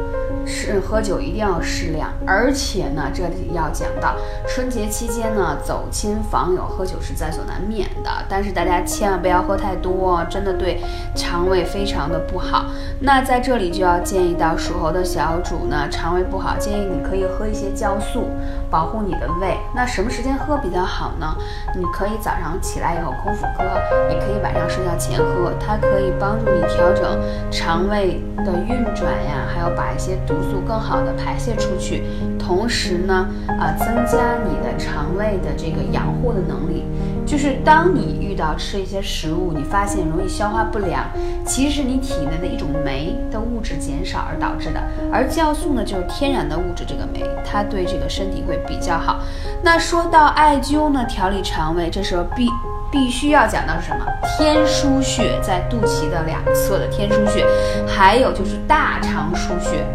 [0.46, 4.16] 是喝酒一定要适量，而且呢，这里要讲到
[4.48, 10.82] 春节期间呢，走亲访友喝酒是在所难免的，但是大家千万不要喝太多，真的对
[11.14, 12.68] 肠胃非常的不好。
[13.02, 18.30] 那在这里就要建议到属猴的小主呢，肠胃不好，建议你可以喝一些酵素，
[18.72, 19.58] 保护你的胃。
[19.76, 21.36] 那什么时间喝比较好呢？
[21.76, 23.66] 你可以早上起来以后空腹喝，
[24.10, 27.20] 也可以晚上睡觉前喝，它可以帮助你调整
[27.52, 27.65] 肠。
[27.66, 32.04] 肠胃的运转呀，还要把一些毒素更好的排泄出去，
[32.38, 33.28] 同时呢，
[33.60, 36.86] 啊，增加你的肠胃的这个养护的能力。
[37.26, 41.06] 就是当你遇到吃一些食物，你发现容易消化不良，
[41.44, 44.80] 其实是你体内的一种酶的物质减少而导致的。
[45.12, 49.22] 而酵素呢，就是天然的物质，这个酶它对这个身体会比较好。
[49.64, 52.48] 那说到艾灸呢，调理肠胃，这时候必。
[52.96, 54.06] 必须要讲到是什么？
[54.38, 57.46] 天枢穴在肚脐的两侧的天枢穴，
[57.86, 59.86] 还有就是大肠腧穴。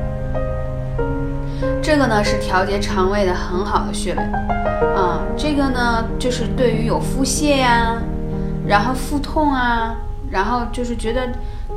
[1.83, 4.23] 这个呢是调节肠胃的很好的穴位
[4.95, 5.23] 啊。
[5.35, 7.97] 这个呢就是对于有腹泻呀，
[8.67, 9.97] 然后腹痛啊，
[10.31, 11.27] 然后就是觉得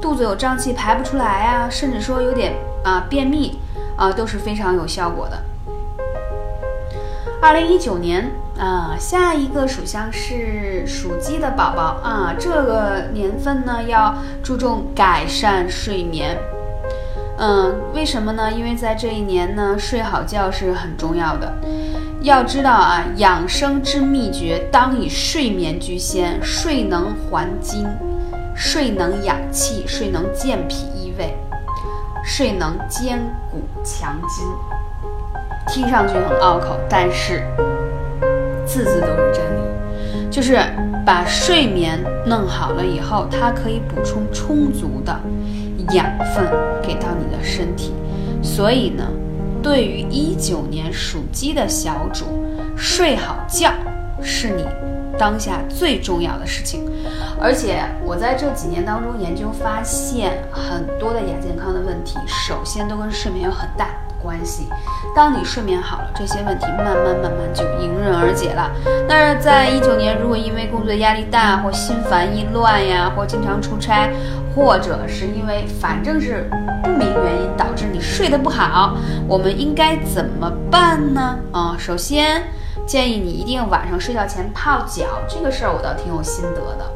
[0.01, 3.57] 肚子有胀气排不出来啊，甚至说有点啊便秘
[3.95, 5.37] 啊，都是非常有效果的。
[7.41, 8.29] 二零一九年。
[8.57, 16.37] 啊，下一个属相是属鸡的宝宝啊，这个年份呢要注重改善睡眠。
[17.39, 18.51] 嗯，为什么呢？
[18.51, 21.51] 因为在这一年呢，睡好觉是很重要的。
[22.21, 27.85] 要知道啊，养生之秘诀当以睡眠居先，睡能还精，
[28.55, 31.35] 睡能养气，睡能健脾益胃，
[32.23, 33.19] 睡能坚
[33.51, 34.45] 骨强筋。
[35.67, 37.43] 听上去很拗口，但是。
[38.73, 40.59] 字字都是真理，就是
[41.05, 45.15] 把睡眠弄好了以后，它可以补充充足的
[45.93, 46.43] 养分
[46.81, 47.93] 给到你的身体。
[48.41, 49.03] 所以呢，
[49.61, 52.25] 对于一九年属鸡的小主，
[52.75, 53.71] 睡好觉
[54.23, 54.65] 是你
[55.19, 56.83] 当下最重要的事情。
[57.39, 63.89] 而且我在这几年当中研究发现，很多的亚健康的问题，首先都跟睡眠有很大
[64.23, 64.67] 关系。
[65.15, 68.71] 当你睡眠好了，这些问题慢慢慢慢就迎刃而解了。
[69.07, 74.09] 那在一九年，如果因为工作压力大，或心烦意乱呀，或经常出差，
[74.55, 76.49] 或者是因为反正是
[76.81, 78.95] 不明原因导致你睡得不好，
[79.27, 81.37] 我们应该怎么办呢？
[81.51, 82.41] 啊，首先
[82.85, 86.92] 建议你一定晚上睡觉前泡脚，这个事儿我倒挺有心得的。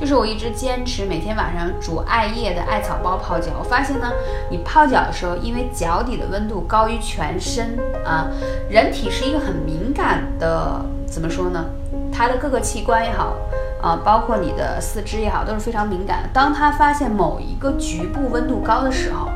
[0.00, 3.52] 就是我一直坚持每天晚上煮艾叶的艾草包泡脚。
[3.58, 4.10] 我发现呢，
[4.50, 8.26] 你泡脚的时候，因为脚底的温度高于全身啊，
[8.70, 11.66] 人体是一个很敏感的，怎么说呢？
[12.10, 13.36] 它的各个器官也好
[13.82, 16.30] 啊，包括你的四肢也好，都是非常敏感的。
[16.32, 19.28] 当它发现某一个局部温度高的时候，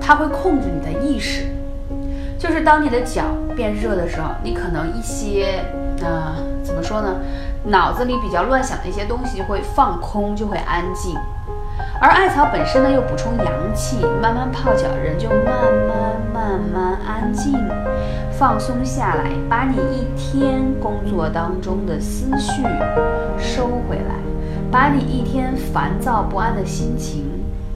[0.00, 1.48] 它会控制你的意识。
[2.38, 5.62] 就是当你的脚变热的时候，你可能一些
[6.02, 7.16] 啊，怎么说呢？
[7.66, 11.16] 脑子里比较乱想的一些东西会放空，就会安静。
[12.00, 15.44] 而艾草本身呢又补充阳气，慢慢泡脚，人就慢
[15.88, 17.54] 慢慢慢安静，
[18.38, 22.62] 放松下来，把你一天工作当中的思绪
[23.36, 24.14] 收回来，
[24.70, 27.24] 把你一天烦躁不安的心情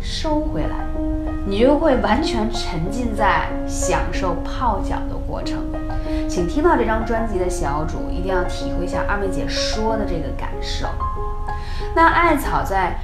[0.00, 0.76] 收回来，
[1.46, 5.58] 你就会完全沉浸在享受泡脚的过程。
[6.28, 10.88] 请听到这张专辑的小主一定要体会一下二妹姐说的这个感受。
[11.94, 12.98] 那艾草在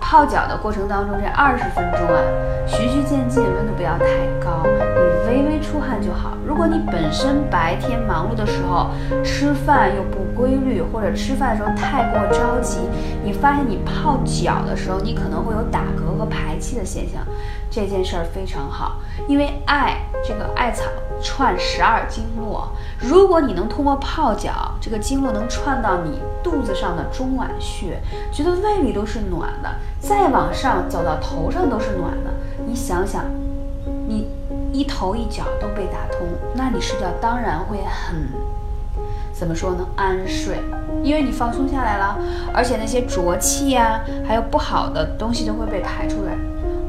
[0.00, 2.20] 泡脚的过程当中，这二十分钟啊，
[2.66, 4.06] 循序渐进，温度不要太
[4.40, 6.36] 高，你微微出汗就好。
[6.46, 8.90] 如果你本身白天忙碌的时候
[9.24, 12.78] 吃饭又不规律，或者吃饭的时候太过着急，
[13.24, 17.22] 你发现你泡脚的时候，你可能会有打嗝和排气的现象。
[17.70, 18.96] 这件事儿非常好，
[19.28, 20.84] 因为艾这个艾草
[21.26, 22.68] 串十二经络，
[23.00, 28.00] 如果你能通过泡脚，这个经络能串到你肚子上的中脘穴，
[28.32, 32.30] 觉得胃里都是暖的，再往上走到头上都是暖的。
[32.64, 33.24] 你想想，
[34.06, 34.28] 你
[34.72, 38.28] 一头一脚都被打通，那你睡觉当然会很，
[39.32, 39.84] 怎么说呢？
[39.96, 40.60] 安睡，
[41.02, 42.16] 因为你放松下来了，
[42.54, 46.32] 而且那些浊气呀，还有不好的东西都会被排出来。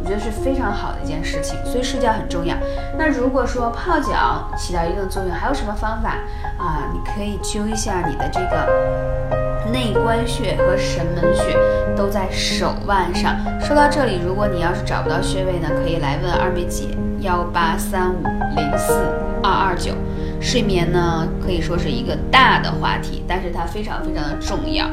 [0.08, 2.56] 我觉得是非常好的一件事情，所以睡觉很重要。
[2.98, 6.16] 那如果说泡脚起到一定的作用，还有什么方法
[6.58, 6.88] 啊？
[6.94, 11.58] 你可以灸一下你的这个内关穴和神门穴，
[11.94, 13.36] 都在手腕上。
[13.60, 16.86] 说到这里，如果你要是找不到穴位呢，可以来问二妹姐
[17.20, 18.24] 幺八三五
[18.56, 18.94] 零四
[19.44, 19.92] 二二九。
[20.40, 24.88] 睡眠呢，可以说是一个大的话题，但是它非常非常的重要。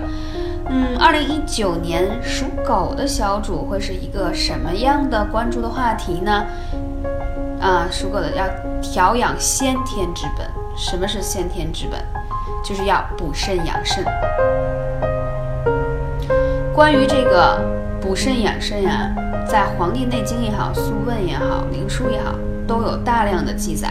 [0.70, 6.44] 嗯，二零一九年属狗的小主会是一个什么样的关注的话题呢？
[7.60, 8.44] 啊，属狗的要
[8.80, 10.46] 调养先天之本。
[10.76, 12.00] 什么是先天之本？
[12.64, 14.04] 就是要补肾养肾。
[16.74, 17.60] 关于这个
[18.00, 19.14] 补肾养肾呀，
[19.46, 22.34] 在《黄帝内经》也好，《素问》也好，《灵枢》也好，
[22.66, 23.88] 都有大量的记载。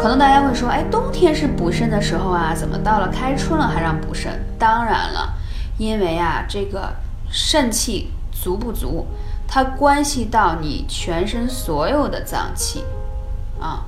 [0.00, 4.32] 可能大家会说，哎，冬天是补肾的时候啊，怎么到了开春了还让补肾？
[4.58, 5.34] 当然了。
[5.80, 6.92] 因为啊，这个
[7.30, 9.06] 肾气足不足，
[9.48, 12.84] 它关系到你全身所有的脏器
[13.58, 13.86] 啊，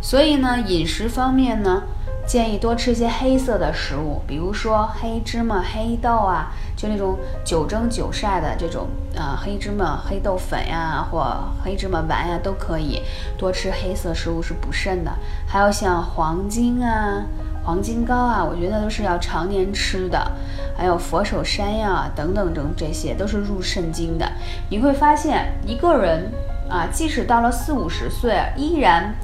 [0.00, 1.82] 所以呢，饮食方面呢，
[2.26, 13.02] 建议多吃一些黑色的食物，比如说黑芝麻、黑豆啊，就那种久蒸久晒的这种啊，黑芝麻、黑豆粉呀，或黑芝麻丸呀，都可以
[13.36, 15.12] 多吃黑色食物是补肾的。
[15.46, 17.26] 还有像黄金啊。
[17.64, 20.30] 黄金膏啊，我觉得都是要常年吃的，
[20.76, 24.30] 还有佛手山呀等等等，这些都是入肾经的。
[24.68, 26.30] 你会发现，一个人
[26.68, 29.14] 啊，即使到了四五十岁，依然，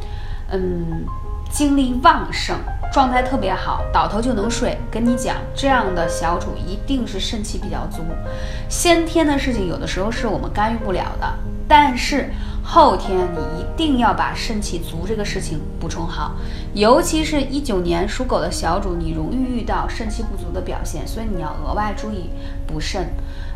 [0.51, 1.05] 嗯，
[1.51, 2.57] 精力旺盛，
[2.91, 4.79] 状态特别好，倒头就能睡。
[4.91, 8.03] 跟你讲，这样的小主一定是肾气比较足。
[8.71, 11.27] 先天的事情有的时候是我们干预不了的，
[11.71, 12.29] 但是。
[12.63, 16.37] 后天你一定要把肾气足这个事情补充好，
[16.73, 22.31] 尤其是一九年属狗的小主，你容易遇到肾气不足的表现，所以你要额外注意
[22.69, 23.09] 补肾。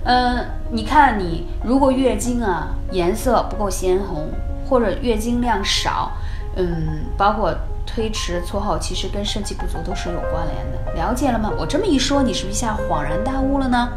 [0.05, 4.33] 嗯，你看你如果月经啊颜色不够鲜红，
[4.69, 6.10] 或者月经量少，
[6.56, 7.54] 嗯，包括
[7.87, 10.94] 推迟错后，其实跟肾气不足都是有关联的。
[10.94, 11.52] 了解了吗？
[11.56, 13.90] 我这么一说，你是不是一下恍然大悟了呢？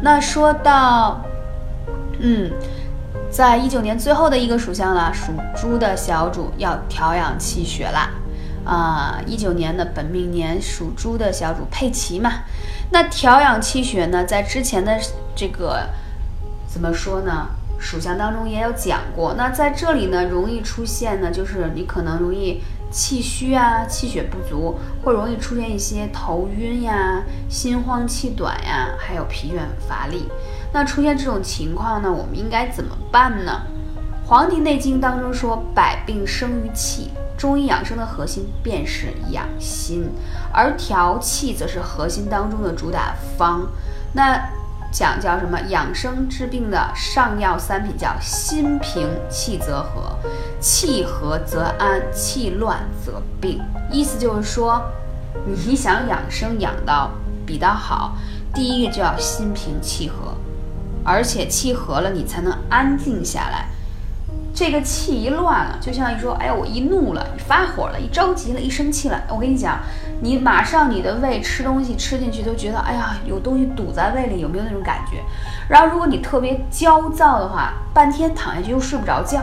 [0.00, 1.20] 那说到，
[2.20, 2.50] 嗯。
[3.30, 8.10] 在一九年最后的一个属相了，属猪的小主要调养气血啦，
[8.64, 12.32] 啊，一九年的本命年属猪的小主佩奇嘛。
[12.90, 14.98] 那调养气血呢，在之前的
[15.36, 15.88] 这个
[16.66, 17.46] 怎么说呢？
[17.78, 19.34] 属相当中也有讲过。
[19.38, 22.60] 那在这里呢，容易出现呢，就是你可能容易
[22.90, 30.28] 气虚啊，气血不足，或容易出现一些头晕呀、心慌气短呀，还有疲倦乏力。
[30.72, 33.62] 那出现这种情况呢，我们应该怎么办呢？
[34.28, 40.08] 《黄帝内经》当中说：“百病生于气。”中医养生的核心便是养心，
[40.52, 43.66] 而调气则是核心当中的主打方。
[44.12, 44.38] 那
[44.92, 45.58] 讲叫什么？
[45.68, 50.14] 养生治病的上药三品叫心平气则和，
[50.60, 53.60] 气和则安，气乱则病。
[53.90, 54.82] 意思就是说，
[55.46, 57.10] 你想养生养到
[57.46, 58.16] 比较好，
[58.54, 60.34] 第一个就要心平气和，
[61.10, 63.66] 而且气和了，你才能安静下来。
[64.54, 69.80] 这个气一乱了，就像一说，哎呀，我一怒了，一发火了，一着急了，一生气了，我跟你讲，
[70.20, 75.22] 你马上你的胃吃东西吃进去都觉得，哎呀，有东西堵在胃里，有没有那种感觉？
[75.68, 79.42] 然后如果你特别焦躁的话，半天躺下去又睡不着觉。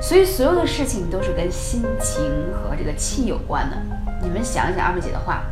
[0.00, 2.22] 所以所有的事情都是跟心情
[2.52, 3.76] 和这个气有关的。
[4.22, 5.42] 你们想一想二妹姐的话，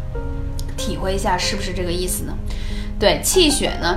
[0.76, 2.32] 体会一下是不是这个意思呢？
[2.98, 3.96] 对，气血呢？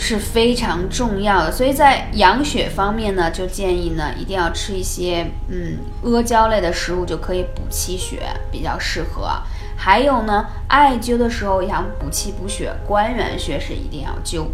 [0.00, 9.28] 是非常重要的，所以在养血方面呢，就建议呢一定要吃一些嗯阿胶类的食物，就可以补气血，比较适合。
[9.76, 14.46] 还有呢，艾灸的时候想补气补血，关元穴是一定要灸，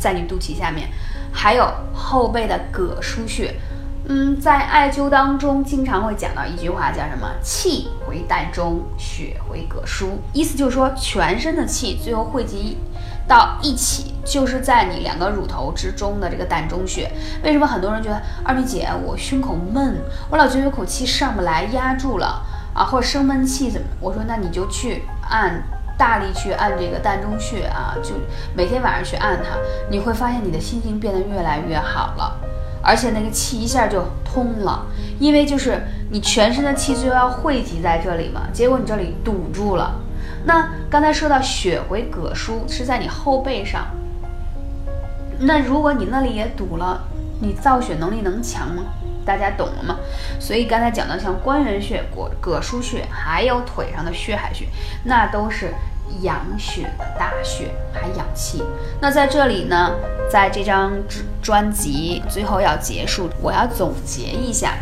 [0.00, 0.88] 在你肚脐下面。
[1.32, 3.54] 还有后背的膈腧穴，
[4.06, 7.30] 嗯，在艾灸当中经常会讲到一句话，叫什么？
[7.40, 10.08] 气回膻中，血回膈腧。
[10.32, 12.76] 意思就是说，全身的气最后汇集。
[13.30, 17.08] 到一起就是在你两个乳头之中的这个膻中穴。
[17.44, 22.42] 为什么很多人觉得二妹姐我胸口闷，我老觉得有口气上不来，压住了
[22.74, 23.86] 啊，或者生闷气怎么？
[24.00, 25.62] 我说那你就去按，
[25.96, 28.14] 大力去按这个膻中穴啊，就
[28.52, 29.56] 每天晚上去按它，
[29.88, 32.36] 你会发现你的心情变得越来越好了，
[32.82, 34.84] 而且那个气一下就通了，
[35.20, 39.94] 因为就是你全身的气就要汇集在这里嘛，结果你这里堵住了。
[40.44, 43.86] 那刚才说到血回膈腧是在你后背上，
[45.38, 47.02] 那如果你那里也堵了，
[47.40, 48.82] 你造血能力能强吗？
[49.24, 49.96] 大家懂了吗？
[50.40, 54.66] 所以刚才讲到像关元穴、膈膈腧穴，还有腿上的血海穴，
[55.04, 55.74] 那都是
[56.22, 58.62] 养血的大穴，还养气。
[59.00, 59.92] 那在这里呢，
[60.30, 60.90] 在这张
[61.42, 64.72] 专辑最后要结束，我要总结一下，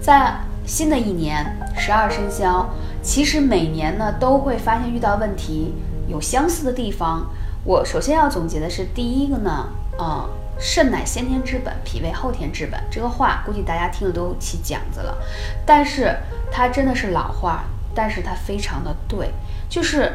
[0.00, 0.34] 在
[0.64, 1.44] 新的一年
[1.76, 2.68] 十二生肖。
[3.06, 5.72] 其实每年呢都会发现遇到问题
[6.08, 7.24] 有相似的地方。
[7.62, 10.28] 我首先要总结的是第一个呢，啊，
[10.58, 12.80] 肾乃先天之本，脾胃后天之本。
[12.90, 15.16] 这个话估计大家听了都起茧子了，
[15.64, 16.16] 但是
[16.50, 17.62] 它真的是老话，
[17.94, 19.30] 但是它非常的对，
[19.68, 20.12] 就是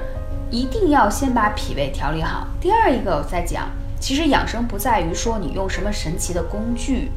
[0.50, 2.46] 一定要先把脾胃调理好。
[2.60, 3.70] 第二一个我在讲，
[4.02, 7.10] 其实养生不在于说你用什么神奇的工具、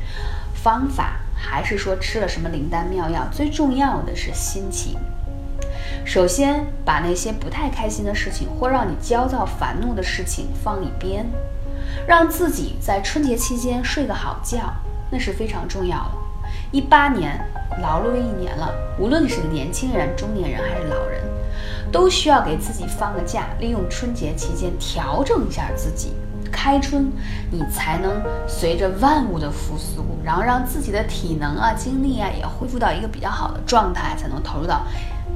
[0.54, 4.96] 方法，还是说吃了什么灵丹妙药，最重要的是心情。
[6.04, 11.26] 首先，把那些不太开心的事情或让你焦躁烦怒的事情放一边，
[12.06, 14.72] 让自己在春节期间睡个好觉，
[15.10, 16.10] 那是非常重要的。
[16.70, 17.40] 一八年
[17.80, 21.22] 劳碌了一年了，无论你是年轻人、中年人还是老人，
[21.90, 26.12] 都需要给自己放个假，利用春节期间调整一下自己。
[26.52, 27.10] 开春，
[27.50, 34.82] 你才能随着万物的复苏，然后让自己的体能啊、精力啊也恢复到一个比较好的状态，才能投入到。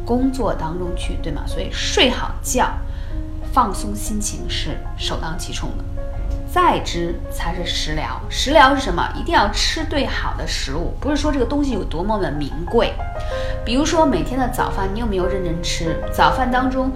[0.08, 1.42] 工作当中去，对吗？
[1.46, 2.66] 所以睡好觉，
[3.52, 5.84] 放松心情是首当其冲的，
[6.50, 8.18] 再之才是食疗。
[8.30, 9.06] 食疗是什么？
[9.14, 12.94] 一定要吃对好的食物，不是说这个东西有多么的名贵。
[13.66, 15.94] 比如说每天的早饭，你有没有认真吃？
[16.10, 16.90] 早饭当中，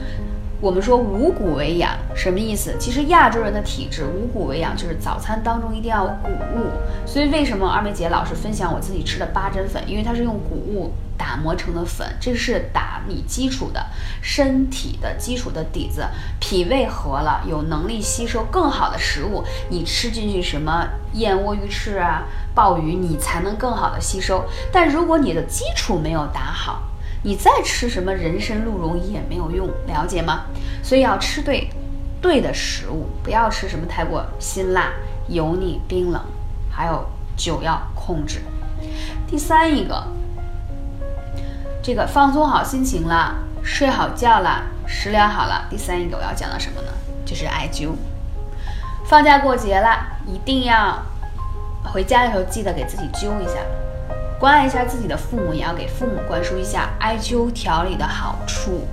[0.63, 2.73] 我们说五谷为养，什么意思？
[2.79, 6.71] 其实亚洲人的体质，五谷为养就是早餐当中一定要有谷物。
[7.05, 9.83] 所以为什么二妹姐老是分享我自己吃的八珍粉？
[9.89, 10.93] 因为它是用谷物。
[11.15, 13.87] 打磨成的粉，这是打你基础的
[14.21, 16.05] 身体的基础的底子。
[16.41, 22.25] 脾胃和了，有能力吸收更好的食物，你吃进去什么燕窝、鱼翅啊、
[22.57, 24.45] 鲍鱼，你才能更好的吸收。
[24.73, 26.83] 但如果你的基础没有打好，
[27.23, 30.47] 你再吃什么人参、鹿茸也没有用，了解吗？
[30.83, 31.70] 所以要吃对
[32.20, 34.91] 对的食物，不要吃什么太过辛辣、
[35.29, 36.20] 油腻、冰冷，
[36.70, 37.05] 还有
[37.37, 38.41] 酒要控制。
[39.27, 40.05] 第三一个。
[41.85, 45.66] 这个放松好心情了，睡好觉了，食疗好了。
[45.68, 46.89] 第三一个我要讲的什么呢？
[47.25, 47.91] 就是艾灸。
[49.05, 51.03] 放假过节了，一定要
[51.83, 53.55] 回家的时候记得给自己灸一下。
[54.43, 58.88] 关爱一下自己的父母，也要给父母灌输一下艾灸调理的好处。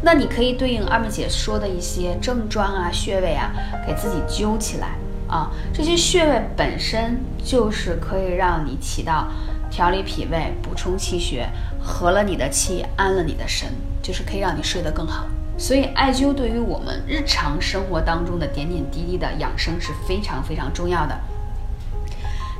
[0.00, 3.52] 那你可以对应二妹姐说的一些症状啊、穴位啊，
[3.86, 4.92] 给自己灸起来
[5.28, 5.50] 啊。
[5.70, 9.28] 这些穴位本身就是可以让你起到
[9.70, 11.46] 调理脾胃、补充气血、
[11.78, 13.68] 和了你的气、安了你的神，
[14.00, 15.26] 就是可以让你睡得更好。
[15.58, 21.14] 所以，艾灸对于我们日常生活当中的点点滴滴的养生是非常非常重要的。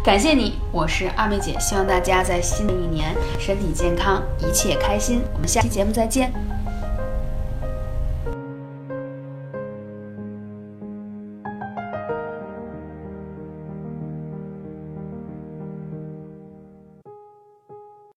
[0.03, 5.21] 感谢你，我是二妹姐，希望大家在新的一年身体健康，一切开心。
[5.35, 6.33] 我们下期节目再见。